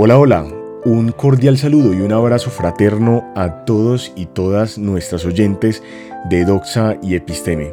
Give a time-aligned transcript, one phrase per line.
[0.00, 0.46] Hola, hola,
[0.84, 5.82] un cordial saludo y un abrazo fraterno a todos y todas nuestras oyentes
[6.30, 7.72] de Doxa y Episteme.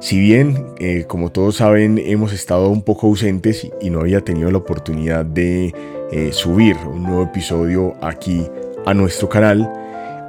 [0.00, 4.50] Si bien, eh, como todos saben, hemos estado un poco ausentes y no había tenido
[4.50, 5.74] la oportunidad de
[6.10, 8.46] eh, subir un nuevo episodio aquí
[8.86, 9.70] a nuestro canal,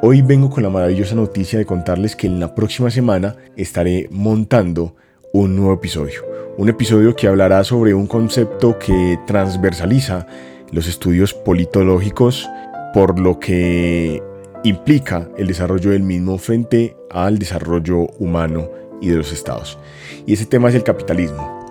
[0.01, 4.97] hoy vengo con la maravillosa noticia de contarles que en la próxima semana estaré montando
[5.31, 6.25] un nuevo episodio.
[6.57, 10.27] Un episodio que hablará sobre un concepto que transversaliza
[10.73, 12.49] los estudios politológicos,
[12.93, 14.21] por lo que
[14.63, 19.77] implica el desarrollo del mismo frente al desarrollo humano y de los estados.
[20.25, 21.67] Y ese tema es el capitalismo,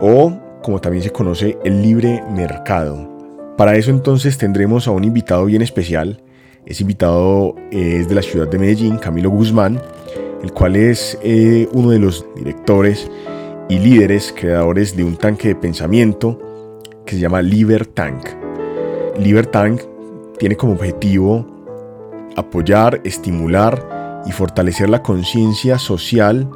[0.00, 3.08] o como también se conoce, el libre mercado.
[3.56, 6.22] Para eso entonces tendremos a un invitado bien especial.
[6.66, 9.80] Ese invitado eh, es de la ciudad de Medellín, Camilo Guzmán,
[10.42, 13.10] el cual es eh, uno de los directores
[13.68, 16.38] y líderes creadores de un tanque de pensamiento
[17.04, 18.37] que se llama Libertank.
[19.18, 19.80] Libertank
[20.38, 21.46] tiene como objetivo
[22.36, 26.48] apoyar, estimular y fortalecer la conciencia social,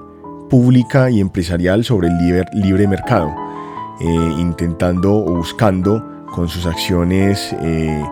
[0.48, 2.18] pública y empresarial sobre el
[2.54, 3.34] libre, mercado,
[4.00, 8.04] eh, intentando o buscando con sus acciones eh,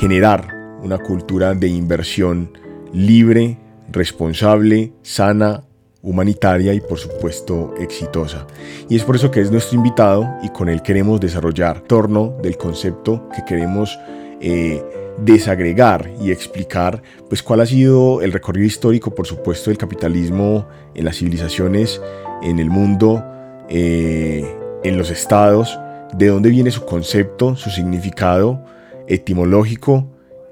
[0.00, 2.50] generar una cultura de inversión
[2.92, 3.58] libre,
[3.90, 5.62] responsable, sana,
[6.06, 8.46] humanitaria y por supuesto exitosa.
[8.88, 12.56] Y es por eso que es nuestro invitado y con él queremos desarrollar torno del
[12.56, 13.98] concepto que queremos
[14.40, 14.82] eh,
[15.18, 21.04] desagregar y explicar pues cuál ha sido el recorrido histórico por supuesto del capitalismo en
[21.04, 22.00] las civilizaciones,
[22.42, 23.24] en el mundo,
[23.68, 24.44] eh,
[24.84, 25.76] en los estados,
[26.16, 28.64] de dónde viene su concepto, su significado
[29.08, 30.06] etimológico,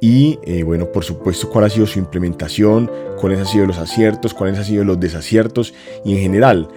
[0.04, 4.34] y eh, bueno, por supuesto, cuál ha sido su implementación, cuáles han sido los aciertos,
[4.34, 5.72] cuáles han sido los desaciertos
[6.04, 6.68] y en general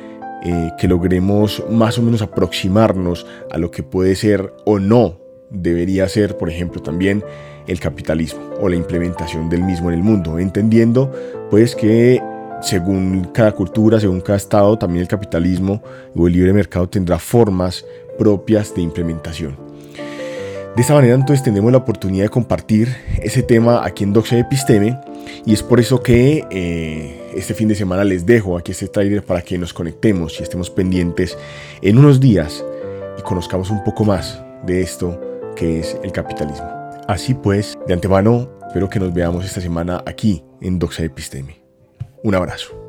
[0.45, 6.07] eh, que logremos más o menos aproximarnos a lo que puede ser o no debería
[6.07, 7.21] ser, por ejemplo, también
[7.67, 11.11] el capitalismo o la implementación del mismo en el mundo, entendiendo
[11.49, 12.23] pues que
[12.61, 15.83] según cada cultura, según cada estado, también el capitalismo
[16.15, 17.83] o el libre mercado tendrá formas
[18.17, 19.66] propias de implementación.
[20.77, 24.95] De esta manera entonces tenemos la oportunidad de compartir ese tema aquí en Doxa Episteme
[25.43, 29.25] y es por eso que eh, este fin de semana les dejo aquí este trailer
[29.25, 31.35] para que nos conectemos y estemos pendientes
[31.81, 32.63] en unos días
[33.17, 35.19] y conozcamos un poco más de esto
[35.55, 36.69] que es el capitalismo.
[37.07, 41.59] Así pues, de antemano, espero que nos veamos esta semana aquí en Doxa Episteme.
[42.21, 42.86] Un abrazo.